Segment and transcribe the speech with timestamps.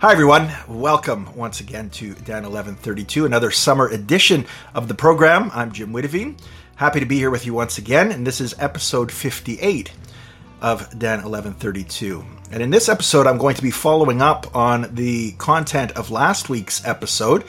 [0.00, 0.50] Hi, everyone.
[0.66, 5.50] Welcome once again to Dan 1132, another summer edition of the program.
[5.52, 6.40] I'm Jim Witteveen.
[6.76, 9.92] Happy to be here with you once again, and this is episode 58
[10.62, 12.24] of Dan 1132.
[12.50, 16.48] And in this episode, I'm going to be following up on the content of last
[16.48, 17.42] week's episode,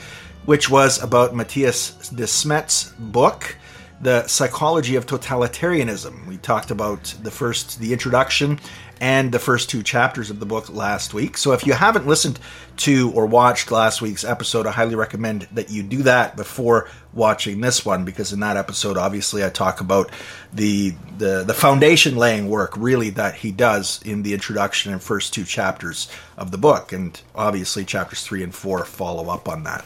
[0.44, 3.56] which was about Mattias Desmet's book,
[4.02, 6.26] The Psychology of Totalitarianism.
[6.26, 8.60] We talked about the first, the introduction,
[9.02, 11.36] and the first two chapters of the book last week.
[11.36, 12.38] So if you haven't listened
[12.76, 17.60] to or watched last week's episode, I highly recommend that you do that before watching
[17.60, 20.08] this one because in that episode obviously I talk about
[20.52, 25.34] the the, the foundation laying work really that he does in the introduction and first
[25.34, 26.08] two chapters
[26.38, 29.84] of the book and obviously chapters 3 and 4 follow up on that.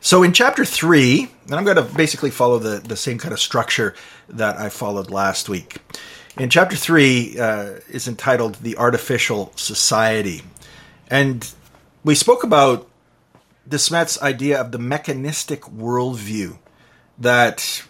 [0.00, 3.40] So in chapter three, and I'm going to basically follow the, the same kind of
[3.40, 3.94] structure
[4.28, 5.78] that I followed last week.
[6.36, 10.42] In chapter three uh, is entitled "The Artificial Society,"
[11.08, 11.48] and
[12.02, 12.90] we spoke about
[13.68, 16.58] Desmet's idea of the mechanistic worldview
[17.20, 17.84] that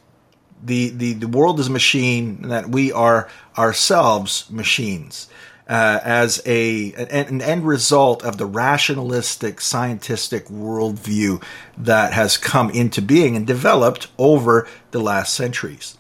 [0.63, 5.29] the, the the world is a machine, and that we are ourselves machines.
[5.67, 11.43] Uh, as a an, an, end result of the rationalistic scientific worldview
[11.79, 15.97] that has come into being and developed over the last centuries.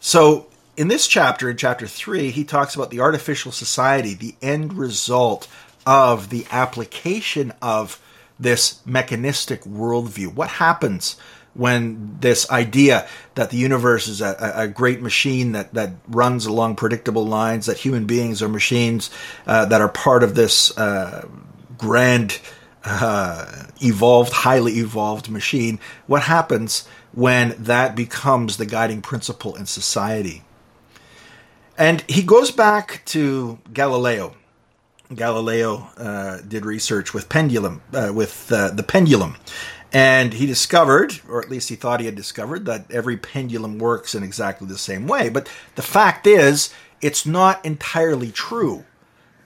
[0.00, 4.74] So in this chapter, in chapter three, he talks about the artificial society, the end
[4.74, 5.48] result
[5.86, 8.00] of the application of
[8.38, 10.34] this mechanistic worldview.
[10.34, 11.16] What happens
[11.54, 16.76] when this idea that the universe is a, a great machine that, that runs along
[16.76, 19.10] predictable lines, that human beings are machines
[19.46, 21.26] uh, that are part of this uh,
[21.78, 22.38] grand,
[22.84, 30.42] uh, evolved, highly evolved machine, what happens when that becomes the guiding principle in society?
[31.78, 34.34] And he goes back to Galileo.
[35.14, 39.36] Galileo uh, did research with pendulum, uh, with uh, the pendulum,
[39.92, 44.14] and he discovered, or at least he thought he had discovered, that every pendulum works
[44.14, 45.28] in exactly the same way.
[45.28, 48.84] But the fact is, it's not entirely true.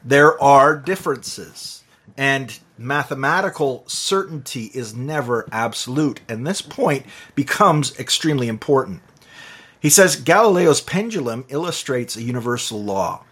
[0.02, 1.84] There are differences,
[2.16, 6.20] and mathematical certainty is never absolute.
[6.26, 7.04] And this point
[7.34, 9.02] becomes extremely important.
[9.80, 13.24] He says Galileo's pendulum illustrates a universal law.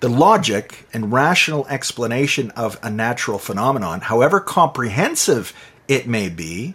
[0.00, 5.54] The logic and rational explanation of a natural phenomenon, however comprehensive
[5.88, 6.74] it may be,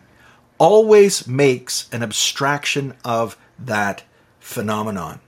[0.57, 4.03] always makes an abstraction of that
[4.39, 5.19] phenomenon.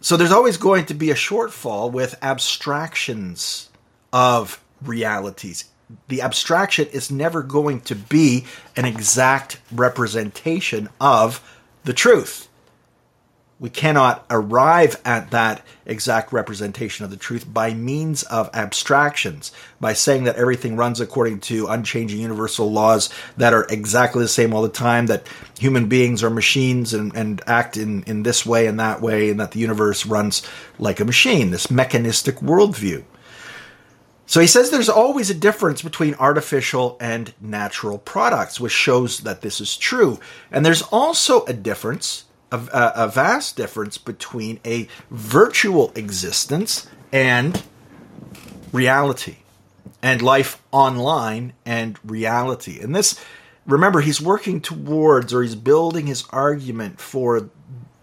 [0.00, 3.68] So there's always going to be a shortfall with abstractions
[4.12, 5.66] of realities
[6.08, 8.44] the abstraction is never going to be
[8.76, 11.42] an exact representation of
[11.84, 12.48] the truth.
[13.58, 19.92] We cannot arrive at that exact representation of the truth by means of abstractions, by
[19.92, 24.62] saying that everything runs according to unchanging universal laws that are exactly the same all
[24.62, 28.80] the time, that human beings are machines and, and act in, in this way and
[28.80, 30.42] that way, and that the universe runs
[30.78, 33.04] like a machine, this mechanistic worldview.
[34.30, 39.40] So he says there's always a difference between artificial and natural products, which shows that
[39.40, 40.20] this is true.
[40.52, 47.60] And there's also a difference, a, a vast difference between a virtual existence and
[48.70, 49.38] reality,
[50.00, 52.78] and life online and reality.
[52.78, 53.18] And this,
[53.66, 57.50] remember, he's working towards or he's building his argument for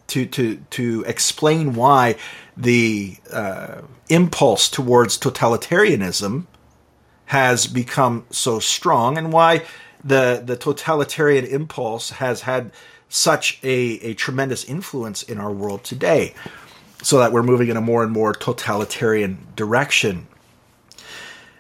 [0.08, 2.16] to to to explain why
[2.56, 6.46] the uh, impulse towards totalitarianism
[7.26, 9.64] has become so strong and why
[10.04, 12.72] the the totalitarian impulse has had
[13.10, 16.34] such a, a tremendous influence in our world today
[17.02, 20.28] so that we're moving in a more and more totalitarian direction.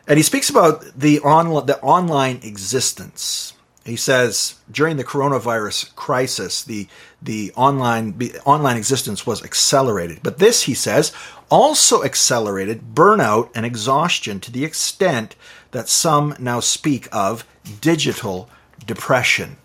[0.07, 3.53] And he speaks about the on the online existence
[3.87, 6.87] he says during the coronavirus crisis, the
[7.21, 11.13] the online the online existence was accelerated, but this, he says,
[11.49, 15.35] also accelerated burnout and exhaustion to the extent
[15.71, 17.45] that some now speak of
[17.79, 18.49] digital
[18.85, 19.55] depression.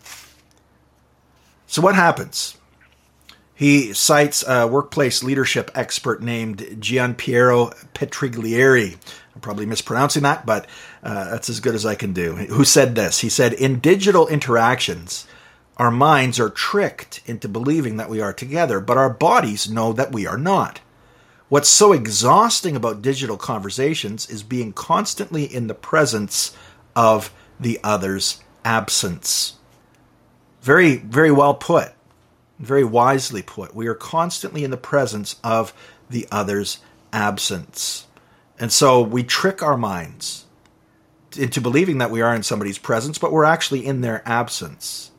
[1.67, 2.57] So what happens?
[3.55, 8.97] He cites a workplace leadership expert named Gianpiero Petriglieri.
[9.35, 10.67] I'm probably mispronouncing that, but
[11.03, 12.35] uh, that's as good as I can do.
[12.35, 13.21] Who said this?
[13.21, 15.27] He said, In digital interactions,
[15.79, 20.13] our minds are tricked into believing that we are together, but our bodies know that
[20.13, 20.81] we are not.
[21.49, 26.57] What's so exhausting about digital conversations is being constantly in the presence
[26.97, 29.57] of the other's absence.
[30.63, 31.93] Very, very well put,
[32.59, 33.75] very wisely put.
[33.75, 35.75] We are constantly in the presence of
[36.09, 36.79] the other's
[37.13, 38.07] absence.
[38.59, 40.47] And so we trick our minds
[41.37, 45.11] into believing that we are in somebody's presence, but we're actually in their absence.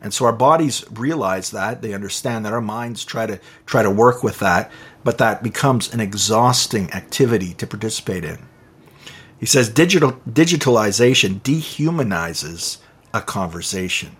[0.00, 3.90] And so our bodies realize that, they understand that our minds try to try to
[3.90, 4.70] work with that,
[5.04, 8.38] but that becomes an exhausting activity to participate in.
[9.38, 12.78] He says digital digitalization dehumanizes
[13.14, 14.16] a conversation.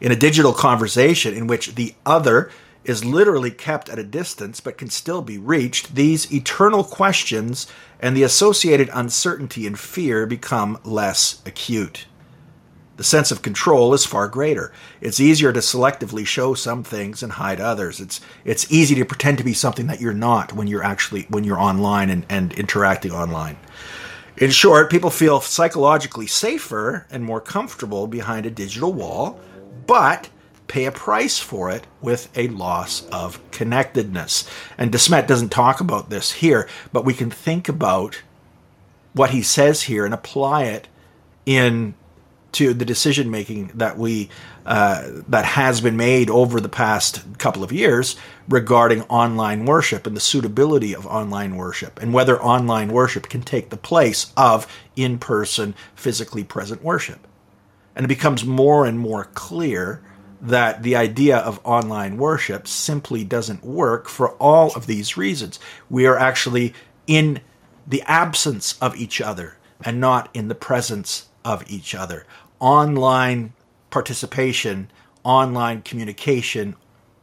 [0.00, 2.50] In a digital conversation in which the other
[2.84, 7.66] is literally kept at a distance but can still be reached, these eternal questions
[8.00, 12.06] and the associated uncertainty and fear become less acute.
[12.96, 14.72] The sense of control is far greater.
[15.00, 17.98] It's easier to selectively show some things and hide others.
[17.98, 21.42] It's it's easy to pretend to be something that you're not when you're actually when
[21.42, 23.56] you're online and, and interacting online.
[24.36, 29.40] In short, people feel psychologically safer and more comfortable behind a digital wall,
[29.86, 30.28] but
[30.66, 34.48] pay a price for it with a loss of connectedness.
[34.78, 38.22] And Desmet doesn't talk about this here, but we can think about
[39.12, 40.88] what he says here and apply it
[41.46, 41.94] in
[42.52, 44.30] to the decision making that we
[44.64, 48.16] uh, that has been made over the past couple of years
[48.48, 53.70] regarding online worship and the suitability of online worship and whether online worship can take
[53.70, 54.66] the place of
[54.96, 57.26] in-person physically present worship
[57.96, 60.00] and it becomes more and more clear
[60.44, 65.58] that the idea of online worship simply doesn't work for all of these reasons.
[65.88, 66.74] We are actually
[67.06, 67.40] in
[67.86, 72.26] the absence of each other and not in the presence of each other.
[72.60, 73.54] Online
[73.88, 74.90] participation,
[75.22, 76.76] online communication,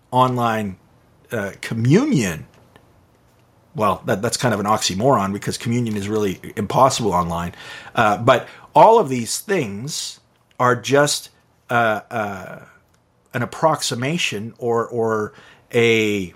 [0.10, 0.78] online
[1.32, 2.48] uh, communion.
[3.76, 7.54] Well, that, that's kind of an oxymoron because communion is really impossible online.
[7.94, 10.20] Uh, but all of these things
[10.60, 11.30] are just
[11.70, 12.66] uh, uh
[13.34, 15.34] an approximation or or
[15.74, 16.34] a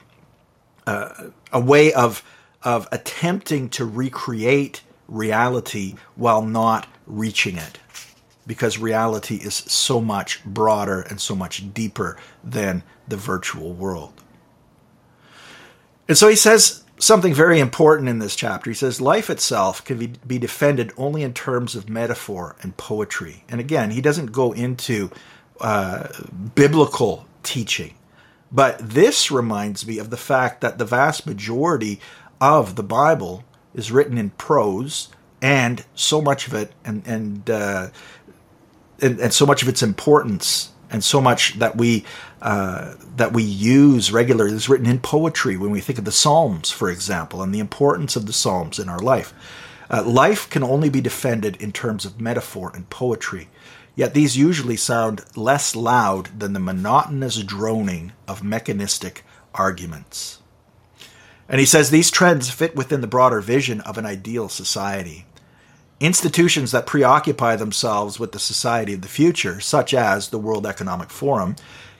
[0.87, 2.23] uh, a way of
[2.63, 7.79] of attempting to recreate reality while not reaching it
[8.47, 14.13] because reality is so much broader and so much deeper than the virtual world.
[16.07, 18.69] And so he says something very important in this chapter.
[18.69, 23.43] He says life itself can be, be defended only in terms of metaphor and poetry.
[23.49, 25.09] And again, he doesn't go into
[25.61, 26.07] uh,
[26.53, 27.95] biblical teaching.
[28.51, 31.99] But this reminds me of the fact that the vast majority
[32.39, 33.43] of the Bible
[33.73, 35.09] is written in prose,
[35.41, 37.89] and so much of it, and and uh,
[39.01, 42.05] and, and, so much of its importance, and so much that we
[42.41, 45.57] uh, that we use regularly is written in poetry.
[45.57, 48.87] When we think of the Psalms, for example, and the importance of the Psalms in
[48.87, 49.33] our life,
[49.89, 53.49] uh, life can only be defended in terms of metaphor and poetry.
[53.95, 60.39] Yet these usually sound less loud than the monotonous droning of mechanistic arguments.
[61.47, 65.25] And he says these trends fit within the broader vision of an ideal society.
[65.99, 71.09] Institutions that preoccupy themselves with the society of the future, such as the World Economic
[71.09, 71.55] Forum,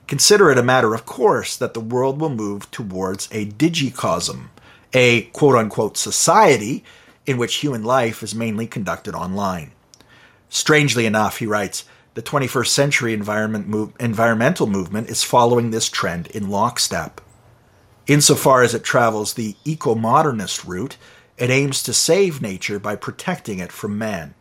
[0.05, 4.49] consider it a matter of course that the world will move towards a digicosm,
[4.93, 6.83] a quote unquote society
[7.25, 9.71] in which human life is mainly conducted online.
[10.55, 16.49] Strangely enough, he writes, the 21st century environment environmental movement is following this trend in
[16.49, 17.19] lockstep.
[18.07, 20.95] Insofar as it travels the eco modernist route,
[21.37, 24.33] it aims to save nature by protecting it from man.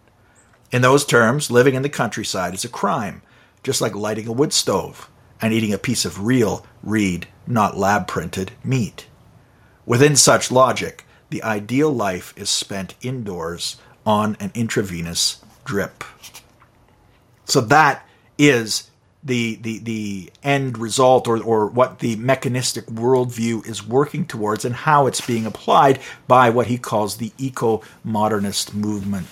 [0.71, 3.21] In those terms, living in the countryside is a crime,
[3.65, 5.11] just like lighting a wood stove
[5.43, 9.09] and eating a piece of real, reed, not lab printed meat.
[9.85, 16.05] Within such logic, the ideal life is spent indoors on an intravenous drip.
[17.45, 18.07] So that
[18.39, 18.91] is
[19.23, 24.75] the the the end result or or what the mechanistic worldview is working towards and
[24.75, 29.27] how it's being applied by what he calls the eco modernist movement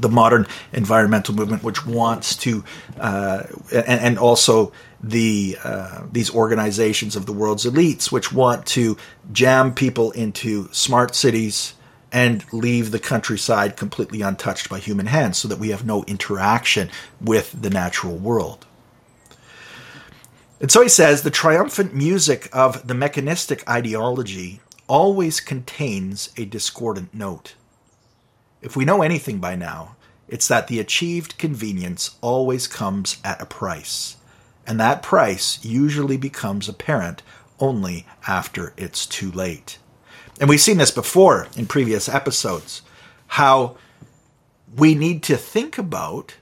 [0.00, 2.62] the modern environmental movement, which wants to,
[2.98, 8.96] uh, and, and, also the uh, these organizations of the world's elites, which want to
[9.32, 11.74] jam people into smart cities,
[12.16, 16.88] and leave the countryside completely untouched by human hands so that we have no interaction
[17.20, 18.64] with the natural world.
[20.58, 27.12] And so he says the triumphant music of the mechanistic ideology always contains a discordant
[27.12, 27.54] note.
[28.62, 29.96] If we know anything by now,
[30.26, 34.16] it's that the achieved convenience always comes at a price,
[34.66, 37.22] and that price usually becomes apparent
[37.60, 39.76] only after it's too late.
[40.38, 42.82] And we've seen this before in previous episodes
[43.28, 43.76] how
[44.76, 46.34] we need to think about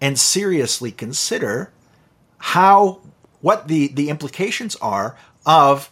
[0.00, 1.72] and seriously consider
[2.38, 3.00] how
[3.40, 5.90] what the, the implications are of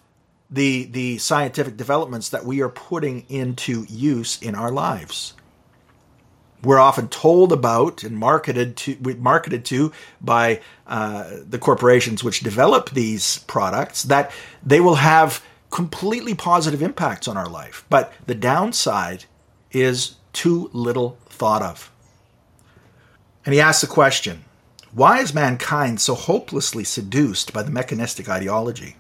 [0.51, 5.35] the the scientific developments that we are putting into use in our lives.
[6.63, 12.91] We're often told about and marketed to marketed to by uh, the corporations which develop
[12.91, 14.33] these products that
[14.65, 17.85] they will have completely positive impacts on our life.
[17.91, 19.25] But the downside
[19.71, 21.91] is too little thought of.
[23.45, 24.45] And he asks the question
[24.93, 28.97] why is mankind so hopelessly seduced by the mechanistic ideology?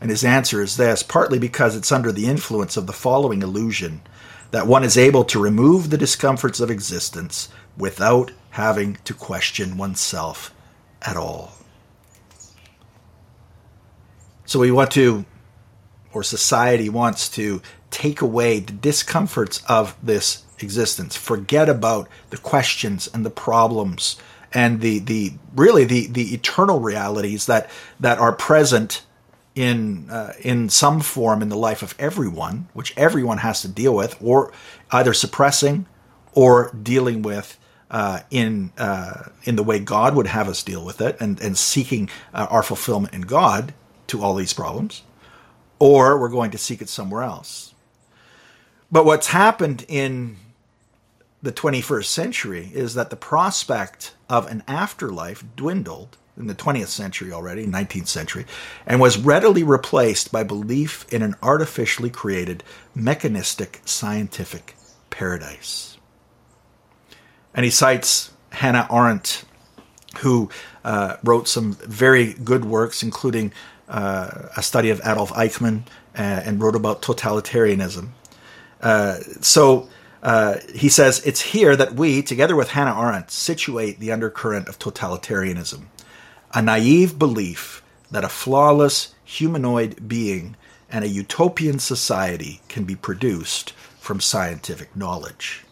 [0.00, 4.02] And his answer is this partly because it's under the influence of the following illusion
[4.50, 10.54] that one is able to remove the discomforts of existence without having to question oneself
[11.02, 11.52] at all.
[14.44, 15.24] So we want to,
[16.16, 21.16] or society wants to, take away the discomforts of this existence.
[21.16, 24.16] Forget about the questions and the problems
[24.52, 27.70] and the the really the the eternal realities that
[28.00, 29.02] that are present
[29.54, 33.94] in uh, in some form in the life of everyone, which everyone has to deal
[33.94, 34.52] with, or
[34.90, 35.86] either suppressing
[36.32, 37.58] or dealing with
[37.90, 41.56] uh, in uh, in the way God would have us deal with it, and and
[41.56, 43.72] seeking uh, our fulfillment in God
[44.08, 45.02] to all these problems,
[45.78, 47.74] or we're going to seek it somewhere else.
[48.90, 50.36] But what's happened in
[51.42, 57.32] the 21st century is that the prospect of an afterlife dwindled in the 20th century
[57.32, 58.46] already, 19th century,
[58.86, 62.62] and was readily replaced by belief in an artificially created
[62.94, 64.76] mechanistic scientific
[65.10, 65.96] paradise.
[67.54, 69.44] And he cites Hannah Arendt,
[70.18, 70.50] who
[70.84, 73.52] uh, wrote some very good works, including
[73.88, 75.82] uh, a study of Adolf Eichmann
[76.16, 78.08] uh, and wrote about totalitarianism.
[78.80, 79.88] Uh, so
[80.22, 84.78] uh, he says, It's here that we, together with Hannah Arendt, situate the undercurrent of
[84.78, 85.86] totalitarianism
[86.54, 90.56] a naive belief that a flawless humanoid being
[90.90, 95.64] and a utopian society can be produced from scientific knowledge.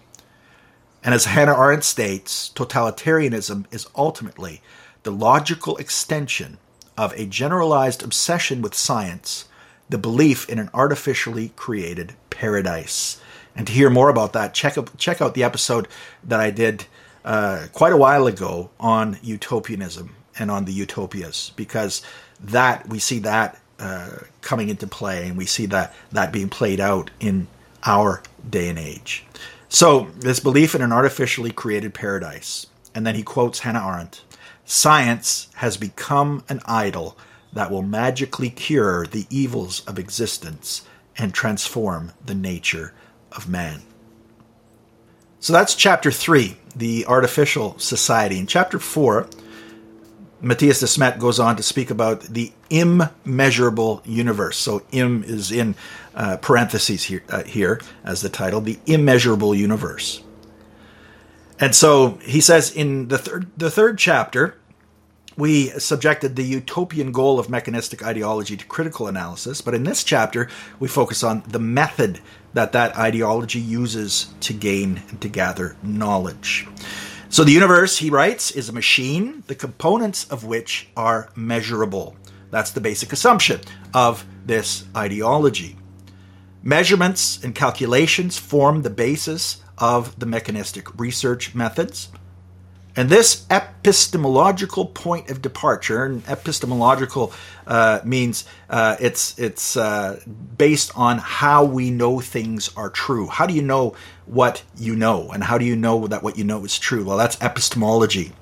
[1.03, 4.61] And as Hannah Arendt states, totalitarianism is ultimately
[5.05, 6.59] the logical extension
[6.97, 9.47] of a generalized obsession with science,
[9.89, 13.21] the belief in an artificially created paradise.
[13.57, 15.89] And to hear more about that, check out, check out the episode
[16.25, 16.87] that I did
[17.25, 22.03] uh, quite a while ago on utopianism and on the utopias, because
[22.41, 24.11] that we see that uh,
[24.41, 27.47] coming into play, and we see that that being played out in
[27.85, 29.25] our day and age.
[29.69, 34.23] So this belief in an artificially created paradise, and then he quotes Hannah Arendt:
[34.65, 37.17] "Science has become an idol
[37.53, 40.83] that will magically cure the evils of existence
[41.17, 42.93] and transform the nature
[43.33, 43.83] of man."
[45.41, 48.39] So that's chapter three, the artificial society.
[48.39, 49.29] In chapter four
[50.43, 54.57] Mattias Desmet goes on to speak about the immeasurable universe.
[54.57, 55.75] So, im is in
[56.15, 60.24] uh, parentheses here, uh, here as the title, the immeasurable universe.
[61.59, 64.59] And so he says in the third, the third chapter,
[65.37, 70.49] we subjected the utopian goal of mechanistic ideology to critical analysis, but in this chapter,
[70.79, 72.21] we focus on the method
[72.53, 76.69] that that ideology uses to gain and to gather knowledge.
[77.29, 82.15] So the universe, he writes, is a machine, the components of which are measurable.
[82.51, 83.61] That's the basic assumption
[83.93, 85.77] of this ideology.
[86.63, 92.09] Measurements and calculations form the basis of the mechanistic research methods.
[92.97, 97.33] And this epistemological point of departure, and epistemological
[97.67, 100.21] uh, means uh, it's it's uh,
[100.57, 103.27] based on how we know things are true.
[103.27, 106.45] How do you know what you know, and how do you know that what you
[106.45, 107.05] know is true?
[107.05, 108.33] Well, that's epistemology.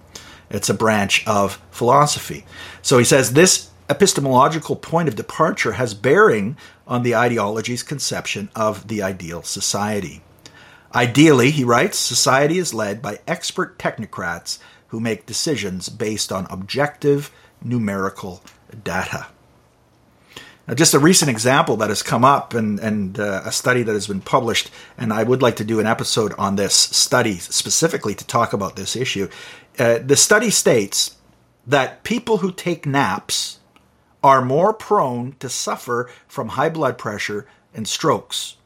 [0.50, 2.44] It's a branch of philosophy.
[2.82, 8.88] So he says this epistemological point of departure has bearing on the ideology's conception of
[8.88, 10.22] the ideal society.
[10.94, 14.58] Ideally, he writes, society is led by expert technocrats
[14.88, 17.30] who make decisions based on objective
[17.62, 18.42] numerical
[18.84, 19.28] data.
[20.68, 23.92] Now, just a recent example that has come up and, and uh, a study that
[23.92, 28.14] has been published, and I would like to do an episode on this study specifically
[28.14, 29.28] to talk about this issue.
[29.78, 31.16] Uh, the study states
[31.66, 33.58] that people who take naps
[34.22, 38.56] are more prone to suffer from high blood pressure and strokes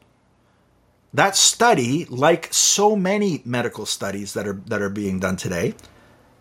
[1.13, 5.73] that study, like so many medical studies that are that are being done today,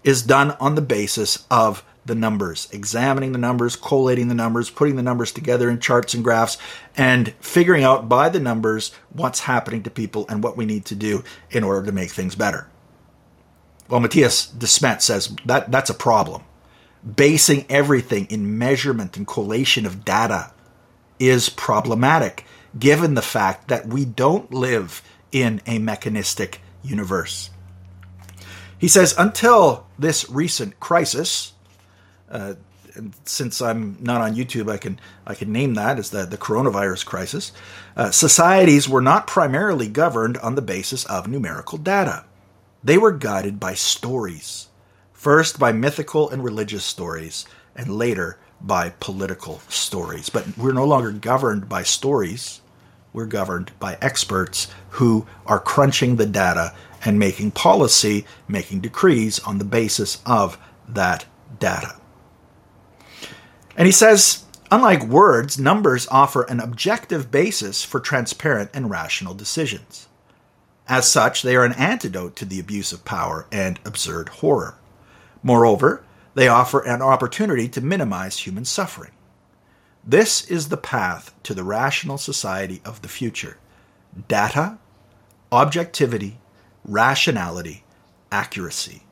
[0.05, 4.97] is done on the basis of the numbers, examining the numbers, collating the numbers, putting
[4.97, 6.57] the numbers together in charts and graphs,
[6.97, 10.95] and figuring out by the numbers what's happening to people and what we need to
[10.95, 12.69] do in order to make things better.
[13.89, 16.43] Well, Mattias Desmet says that that's a problem.
[17.05, 20.53] Basing everything in measurement and collation of data
[21.19, 22.45] is problematic,
[22.79, 27.51] given the fact that we don't live in a mechanistic universe.
[28.79, 31.53] He says, until this recent crisis,
[32.31, 32.55] uh,
[32.95, 36.39] and since I'm not on YouTube, I can I can name that as the, the
[36.39, 37.53] coronavirus crisis.
[37.95, 42.25] Uh, societies were not primarily governed on the basis of numerical data.
[42.83, 44.69] They were guided by stories,
[45.13, 47.45] first by mythical and religious stories,
[47.75, 50.29] and later by political stories.
[50.29, 52.61] But we're no longer governed by stories.
[53.13, 59.59] We're governed by experts who are crunching the data and making policy, making decrees on
[59.59, 60.59] the basis of
[60.89, 61.25] that
[61.59, 61.97] data.
[63.77, 70.09] And he says, unlike words, numbers offer an objective basis for transparent and rational decisions.
[70.89, 74.77] As such, they are an antidote to the abuse of power and absurd horror.
[75.43, 76.05] Moreover,
[76.37, 79.11] they offer an opportunity to minimize human suffering.
[80.05, 83.57] This is the path to the rational society of the future
[84.29, 84.79] data,
[85.51, 86.39] objectivity,
[86.85, 87.85] rationality,
[88.31, 89.03] accuracy,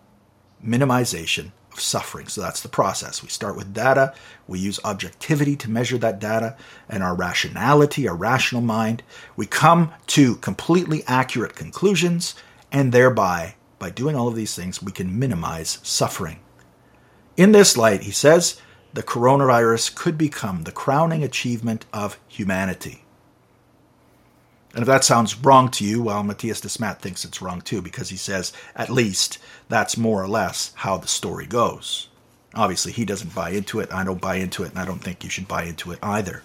[0.64, 2.28] minimization, of suffering.
[2.28, 3.22] So that's the process.
[3.22, 4.14] We start with data,
[4.46, 6.56] we use objectivity to measure that data,
[6.90, 9.02] and our rationality, our rational mind.
[9.34, 12.34] We come to completely accurate conclusions,
[12.70, 16.40] and thereby, by doing all of these things, we can minimize suffering.
[17.36, 18.60] In this light, he says,
[18.92, 23.04] the coronavirus could become the crowning achievement of humanity.
[24.72, 28.08] And if that sounds wrong to you, well, Mattias Desmet thinks it's wrong too, because
[28.08, 29.38] he says, at least,
[29.68, 32.08] that's more or less how the story goes.
[32.54, 33.92] Obviously, he doesn't buy into it.
[33.92, 36.42] I don't buy into it, and I don't think you should buy into it either.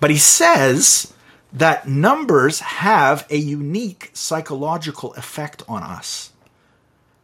[0.00, 1.12] But he says
[1.52, 6.31] that numbers have a unique psychological effect on us.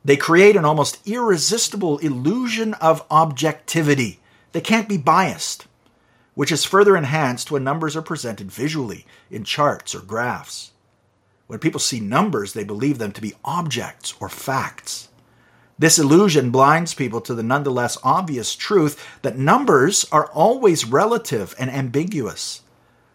[0.09, 4.21] They create an almost irresistible illusion of objectivity.
[4.53, 5.69] They can't be biased
[6.39, 10.71] which is further enhanced when numbers are presented visually in charts or graphs.
[11.49, 15.09] When people see numbers, they believe them to be objects or facts.
[15.81, 21.69] This illusion blinds people to the nonetheless obvious truth that numbers are always relative and
[21.73, 22.63] ambiguous,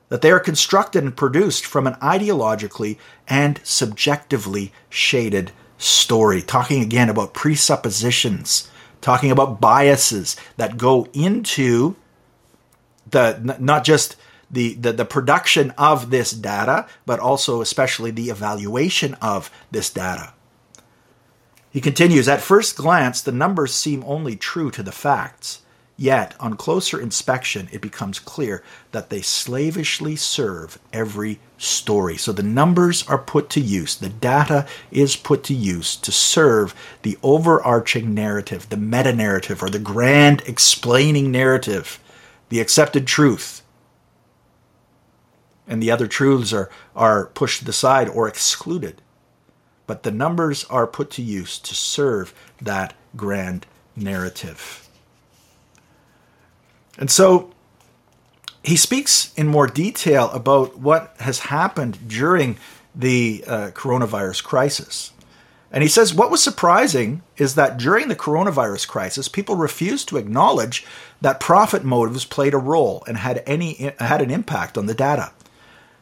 [0.10, 5.54] that they are constructed and produced from an ideologically and subjectively shaded
[5.84, 6.42] story.
[6.42, 8.70] Talking again about presuppositions,
[9.02, 11.96] talking about biases that go into
[13.10, 14.16] the not just
[14.50, 20.34] the, the, the production of this data, but also especially the evaluation of this data.
[21.72, 25.63] He continues At first glance, the numbers seem only true to the facts.
[25.96, 32.18] Yet, on closer inspection, it becomes clear that they slavishly serve every story.
[32.18, 36.74] So the numbers are put to use, the data is put to use to serve
[37.04, 42.00] the overarching narrative, the meta narrative, or the grand explaining narrative
[42.50, 43.64] the accepted truth.
[45.68, 49.02] And the other truths are, are pushed to the side or excluded.
[49.88, 54.83] But the numbers are put to use to serve that grand narrative.
[56.98, 57.52] And so
[58.64, 62.58] he speaks in more detail about what has happened during
[62.96, 65.12] the uh, coronavirus crisis.
[65.72, 70.18] And he says what was surprising is that during the coronavirus crisis, people refused to
[70.18, 70.86] acknowledge
[71.20, 75.32] that profit motives played a role and had any had an impact on the data.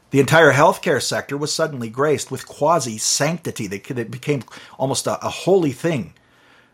[0.10, 4.44] The entire healthcare sector was suddenly graced with quasi sanctity that it became
[4.78, 6.14] almost a, a holy thing.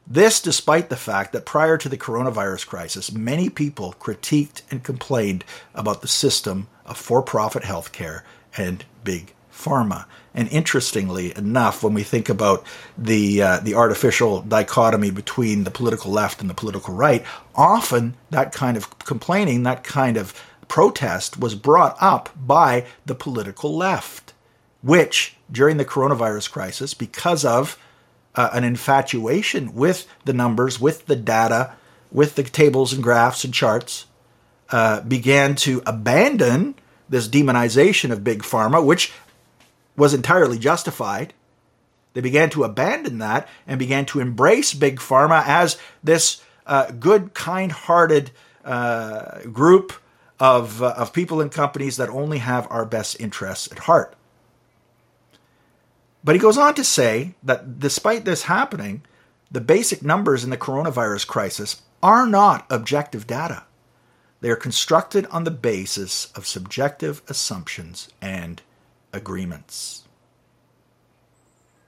[0.09, 5.43] This, despite the fact that prior to the coronavirus crisis, many people critiqued and complained
[5.75, 8.21] about the system of for profit healthcare
[8.55, 10.05] and big pharma.
[10.33, 12.63] And interestingly enough, when we think about
[12.97, 18.53] the uh, the artificial dichotomy between the political left and the political right, often that
[18.53, 20.33] kind of complaining, that kind of
[20.69, 24.33] protest was brought up by the political left,
[24.81, 27.77] which during the coronavirus crisis, because of
[28.37, 31.73] uh, an infatuation with the numbers, with the data,
[32.11, 34.05] with the tables and graphs and charts,
[34.69, 36.75] uh, began to abandon
[37.09, 39.11] this demonization of big pharma, which
[39.95, 41.33] was entirely justified.
[42.13, 47.33] They began to abandon that and began to embrace big pharma as this uh, good,
[47.33, 48.31] kind-hearted
[48.63, 49.93] uh, group
[50.39, 54.16] of uh, of people and companies that only have our best interests at heart.
[56.27, 59.01] But he goes on to say that despite this happening,
[59.49, 63.63] the basic numbers in the coronavirus crisis are not objective data.
[64.41, 68.61] They are constructed on the basis of subjective assumptions and
[69.13, 70.03] agreements.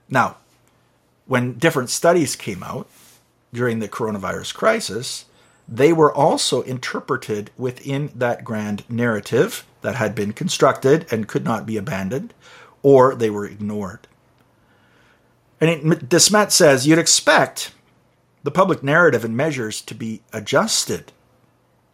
[0.07, 0.37] Now,
[1.25, 2.87] when different studies came out
[3.53, 5.25] during the coronavirus crisis,
[5.67, 11.65] they were also interpreted within that grand narrative that had been constructed and could not
[11.65, 12.33] be abandoned,
[12.81, 14.07] or they were ignored.
[15.61, 17.73] And it, Desmet says you'd expect
[18.43, 21.11] the public narrative and measures to be adjusted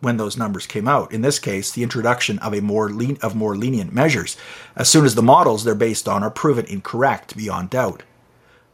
[0.01, 1.11] when those numbers came out.
[1.11, 4.37] In this case, the introduction of a more lean, of more lenient measures,
[4.75, 8.03] as soon as the models they're based on are proven incorrect beyond doubt.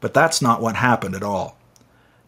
[0.02, 1.58] But that's not what happened at all.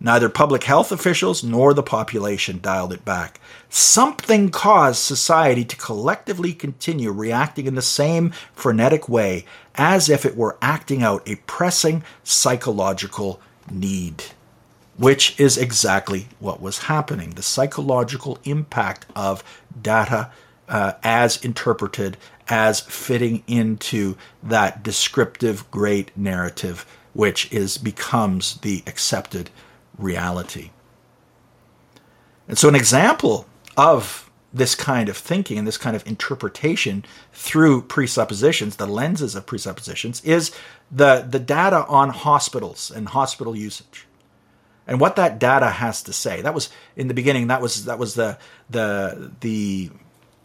[0.06, 3.40] Neither public health officials nor the population dialed it back.
[3.70, 10.36] Something caused society to collectively continue reacting in the same frenetic way as if it
[10.36, 13.40] were acting out a pressing psychological
[13.72, 14.26] need,
[14.98, 17.32] which is exactly what was happening.
[17.32, 19.42] The psychological impact of
[19.82, 20.32] data
[20.68, 22.18] uh, as interpreted,
[22.50, 29.50] as fitting into that descriptive great narrative, which is becomes the accepted
[29.98, 30.72] reality.
[32.48, 37.04] And so, an example of this kind of thinking and this kind of interpretation
[37.34, 40.52] through presuppositions, the lenses of presuppositions, is
[40.92, 44.06] the, the data on hospitals and hospital usage.
[44.86, 46.42] And what that data has to say.
[46.42, 48.38] That was in the beginning, that was that was the
[48.70, 49.90] the the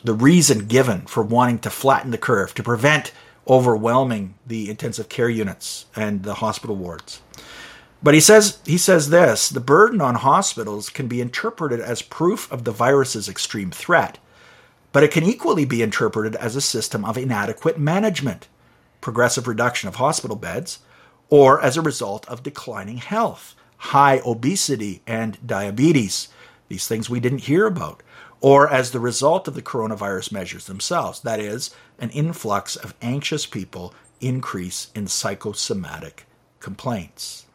[0.05, 3.13] the reason given for wanting to flatten the curve, to prevent
[3.49, 7.21] overwhelming the intensive care units and the hospital wards.
[8.03, 12.51] But he says he says this, the burden on hospitals can be interpreted as proof
[12.53, 14.19] of the virus's extreme threat,
[14.93, 18.47] but it can equally be interpreted as a system of inadequate management,
[19.01, 20.79] progressive reduction of hospital beds,
[21.29, 26.29] or as a result of declining health, high obesity and diabetes,
[26.69, 28.03] these things we didn't hear about,
[28.41, 33.45] or as the result of the coronavirus measures themselves, that is, an influx of anxious
[33.45, 36.27] people, increase in psychosomatic
[36.61, 37.47] complaints.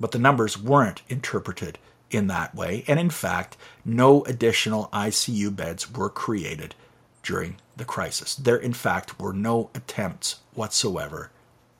[0.00, 1.78] But the numbers weren't interpreted
[2.10, 6.74] in that way, and in fact, no additional ICU beds were created
[7.22, 8.34] during the crisis.
[8.34, 11.30] There, in fact, were no attempts whatsoever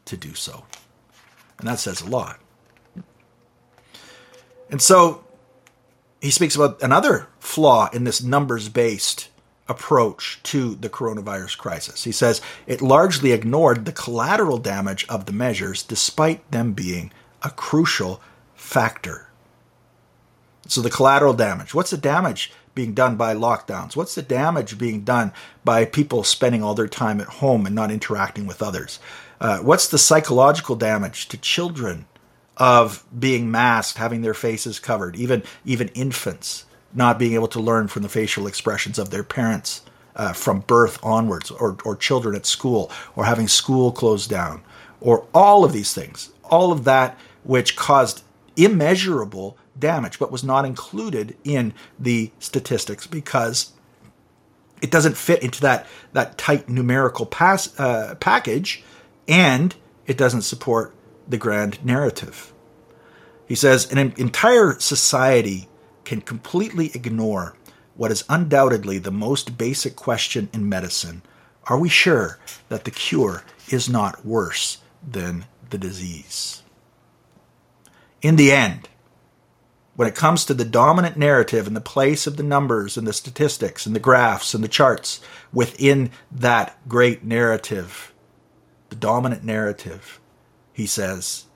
[0.05, 0.65] to do so.
[1.59, 2.39] And that says a lot.
[4.71, 5.25] And so
[6.21, 9.29] he speaks about another flaw in this numbers based
[9.69, 12.05] approach to the coronavirus crisis.
[12.05, 17.51] He says it largely ignored the collateral damage of the measures despite them being a
[17.51, 18.21] crucial
[18.55, 19.29] factor.
[20.67, 21.75] So, the collateral damage.
[21.75, 23.97] What's the damage being done by lockdowns?
[23.97, 25.33] What's the damage being done
[25.65, 29.01] by people spending all their time at home and not interacting with others?
[29.41, 32.07] Uh, what's the psychological damage to children
[32.57, 37.89] of being masked, having their faces covered, even even infants not being able to learn
[37.89, 39.83] from the facial expressions of their parents
[40.17, 44.63] uh, from birth onwards, or or children at school, or having school closed down,
[45.01, 48.23] or all of these things, all of that which caused
[48.57, 53.73] immeasurable damage, but was not included in the statistics because
[54.83, 58.83] it doesn't fit into that, that tight numerical pass, uh, package
[59.27, 59.75] and
[60.07, 60.95] it doesn't support
[61.29, 62.53] the grand narrative.
[63.47, 65.69] He says an entire society
[66.05, 67.55] can completely ignore
[67.97, 71.23] what is undoubtedly the most basic question in medicine
[71.65, 76.63] Are we sure that the cure is not worse than the disease?
[78.21, 78.89] In the end,
[79.95, 83.13] when it comes to the dominant narrative and the place of the numbers and the
[83.13, 85.21] statistics and the graphs and the charts
[85.53, 88.13] within that great narrative,
[88.91, 90.21] the dominant narrative,
[90.73, 91.47] he says,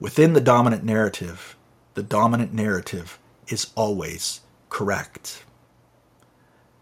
[0.00, 1.56] within the dominant narrative,
[1.94, 5.44] the dominant narrative is always correct.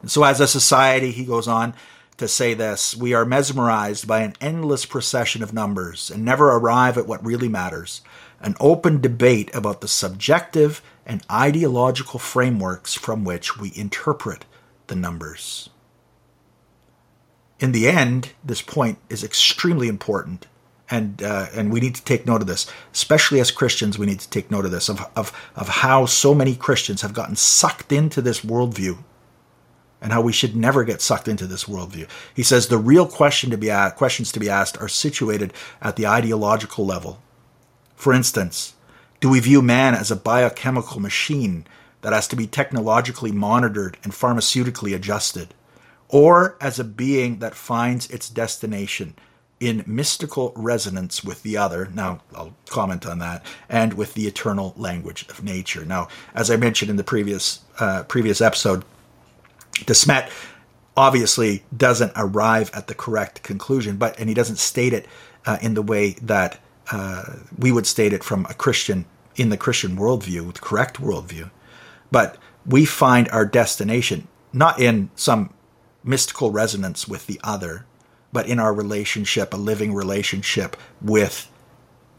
[0.00, 1.74] And so, as a society, he goes on
[2.16, 6.96] to say this we are mesmerized by an endless procession of numbers and never arrive
[6.96, 8.00] at what really matters
[8.40, 14.44] an open debate about the subjective and ideological frameworks from which we interpret
[14.88, 15.70] the numbers.
[17.58, 20.46] In the end, this point is extremely important,
[20.90, 23.98] and uh, and we need to take note of this, especially as Christians.
[23.98, 27.14] We need to take note of this of, of of how so many Christians have
[27.14, 28.98] gotten sucked into this worldview,
[30.02, 32.08] and how we should never get sucked into this worldview.
[32.34, 36.06] He says the real question to be questions to be asked are situated at the
[36.06, 37.22] ideological level,
[37.96, 38.74] for instance,
[39.20, 41.66] do we view man as a biochemical machine
[42.02, 45.54] that has to be technologically monitored and pharmaceutically adjusted,
[46.08, 49.14] or as a being that finds its destination
[49.58, 51.88] in mystical resonance with the other?
[51.94, 55.84] Now, I'll comment on that, and with the eternal language of nature.
[55.84, 58.84] Now, as I mentioned in the previous uh, previous episode,
[59.86, 60.30] Desmet
[60.96, 65.06] obviously doesn't arrive at the correct conclusion, but and he doesn't state it
[65.46, 66.60] uh, in the way that
[66.92, 71.50] uh, we would state it from a Christian in the Christian worldview, the correct worldview.
[72.10, 75.52] But we find our destination not in some
[76.02, 77.84] mystical resonance with the other,
[78.32, 81.50] but in our relationship, a living relationship with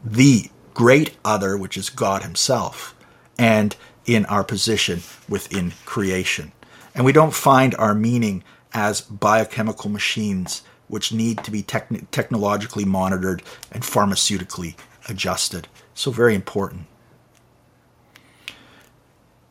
[0.04, 2.94] the great other, which is God Himself,
[3.38, 3.74] and
[4.06, 6.52] in our position within creation.
[6.94, 12.84] And we don't find our meaning as biochemical machines which need to be techn- technologically
[12.84, 14.74] monitored and pharmaceutically
[15.08, 15.68] adjusted.
[15.94, 16.86] So, very important.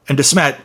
[0.10, 0.60] And Desmet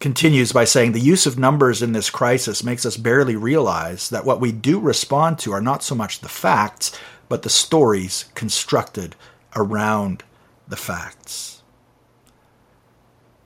[0.00, 4.24] continues by saying the use of numbers in this crisis makes us barely realize that
[4.24, 9.14] what we do respond to are not so much the facts, but the stories constructed
[9.54, 10.24] around
[10.66, 11.62] the facts.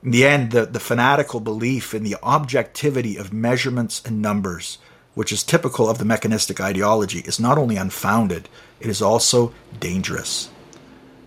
[0.04, 4.78] In the end, the, the fanatical belief in the objectivity of measurements and numbers,
[5.14, 8.48] which is typical of the mechanistic ideology, is not only unfounded,
[8.80, 10.50] it is also dangerous.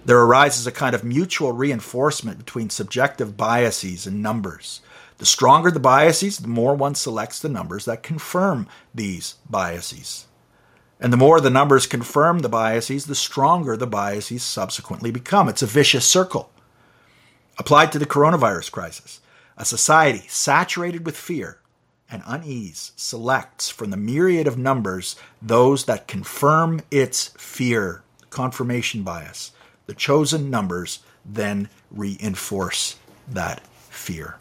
[0.06, 4.82] There arises a kind of mutual reinforcement between subjective biases and numbers
[5.18, 10.28] the stronger the biases, the more one selects the numbers that confirm these biases.
[11.00, 15.50] And the more the numbers confirm the biases, the stronger the biases subsequently become.
[15.50, 16.52] It's a vicious circle.
[17.58, 19.20] Applied to the coronavirus crisis,
[19.58, 21.60] a society saturated with fear
[22.10, 29.52] and unease selects from the myriad of numbers those that confirm its fear, confirmation bias.
[29.88, 34.38] The chosen numbers then reinforce that fear.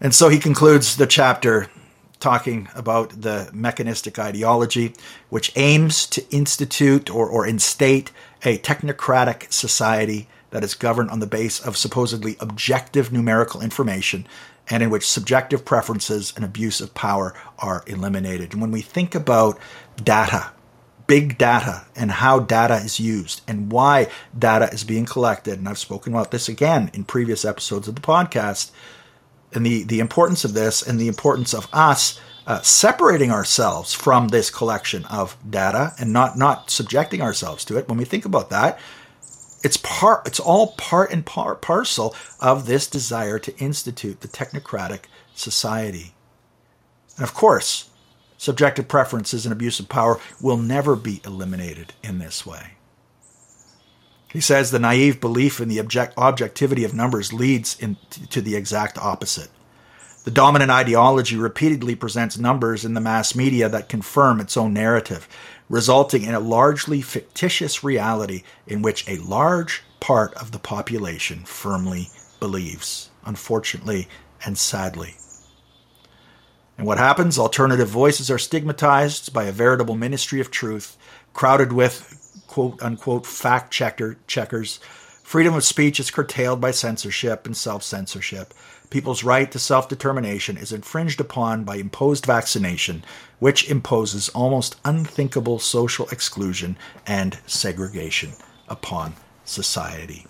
[0.00, 1.68] And so he concludes the chapter
[2.20, 4.94] talking about the mechanistic ideology,
[5.28, 8.10] which aims to institute or, or instate
[8.44, 14.26] a technocratic society that is governed on the base of supposedly objective numerical information
[14.70, 18.52] and in which subjective preferences and abuse of power are eliminated.
[18.52, 19.58] And when we think about
[20.02, 20.52] data,
[21.06, 25.76] big data, and how data is used and why data is being collected, and I've
[25.76, 28.70] spoken about this again in previous episodes of the podcast,
[29.52, 34.28] and the, the importance of this and the importance of us uh, separating ourselves from
[34.28, 37.88] this collection of data and not not subjecting ourselves to it.
[37.88, 38.78] When we think about that,
[39.62, 45.00] it's part it's all part and par- parcel of this desire to institute the technocratic
[45.34, 46.14] society.
[47.16, 47.90] And of course,
[48.38, 52.72] subjective preferences and abuse of power will never be eliminated in this way.
[54.32, 57.96] He says the naive belief in the object- objectivity of numbers leads in,
[58.30, 59.50] to the exact opposite.
[60.24, 65.26] The dominant ideology repeatedly presents numbers in the mass media that confirm its own narrative,
[65.70, 72.08] resulting in a largely fictitious reality in which a large part of the population firmly
[72.38, 74.08] believes, unfortunately
[74.44, 75.14] and sadly.
[76.76, 77.38] And what happens?
[77.38, 80.98] Alternative voices are stigmatized by a veritable ministry of truth,
[81.32, 84.80] crowded with quote unquote fact checker checkers.
[85.22, 88.52] Freedom of speech is curtailed by censorship and self censorship.
[88.90, 93.04] People's right to self determination is infringed upon by imposed vaccination,
[93.38, 96.76] which imposes almost unthinkable social exclusion
[97.06, 98.32] and segregation
[98.68, 100.26] upon society.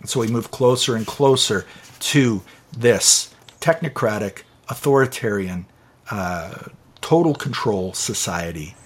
[0.00, 1.66] And so we move closer and closer
[2.00, 2.42] to
[2.76, 5.66] this technocratic, authoritarian,
[6.10, 6.66] uh,
[7.00, 8.76] total control society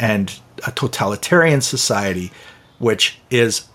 [0.00, 2.32] and a totalitarian society,
[2.78, 3.68] which is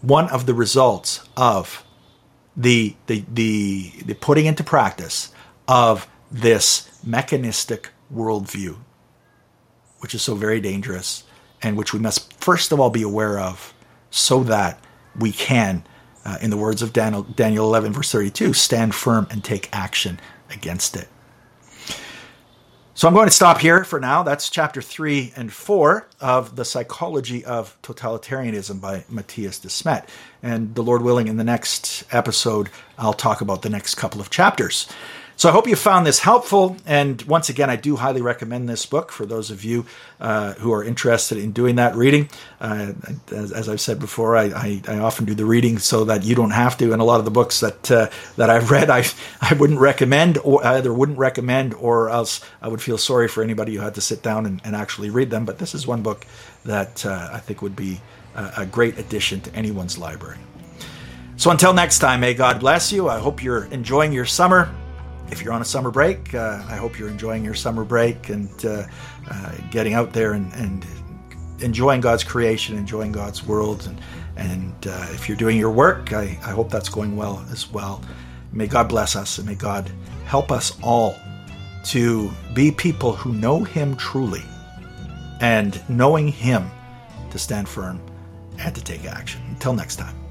[0.00, 1.84] one of the results of
[2.56, 5.32] the, the, the, the putting into practice
[5.66, 8.76] of this mechanistic worldview,
[9.98, 11.24] which is so very dangerous
[11.62, 13.72] and which we must first of all be aware of
[14.10, 14.78] so that
[15.18, 15.84] we can,
[16.24, 20.20] uh, in the words of Daniel, Daniel 11, verse 32, stand firm and take action
[20.50, 21.08] against it.
[22.96, 24.22] So I'm going to stop here for now.
[24.22, 30.06] That's chapter three and four of The Psychology of Totalitarianism by Mattias Desmet.
[30.44, 34.30] And the Lord willing, in the next episode, I'll talk about the next couple of
[34.30, 34.88] chapters.
[35.36, 36.76] So I hope you found this helpful.
[36.86, 39.84] And once again, I do highly recommend this book for those of you
[40.20, 42.28] uh, who are interested in doing that reading.
[42.60, 42.92] Uh,
[43.32, 46.36] as, as, I've said before, I, I, I, often do the reading so that you
[46.36, 46.92] don't have to.
[46.92, 49.04] And a lot of the books that uh, that I've read, I
[49.40, 53.74] I wouldn't recommend, or either wouldn't recommend, or else I would feel sorry for anybody
[53.74, 55.44] who had to sit down and, and actually read them.
[55.44, 56.26] But this is one book
[56.64, 58.00] that uh, I think would be
[58.36, 60.38] a, a great addition to anyone's library.
[61.36, 63.08] So until next time, may God bless you.
[63.08, 64.72] I hope you're enjoying your summer
[65.34, 68.64] if you're on a summer break, uh, I hope you're enjoying your summer break and
[68.64, 68.84] uh,
[69.28, 70.86] uh, getting out there and, and,
[71.60, 73.86] enjoying God's creation, enjoying God's world.
[73.86, 74.00] And,
[74.36, 78.02] and uh, if you're doing your work, I, I hope that's going well as well.
[78.52, 79.90] May God bless us and may God
[80.26, 81.14] help us all
[81.84, 84.42] to be people who know Him truly
[85.40, 86.68] and knowing Him
[87.30, 88.00] to stand firm
[88.58, 89.40] and to take action.
[89.50, 90.23] Until next time.